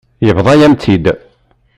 Yebḍa-yam-tt-id. 0.27 1.05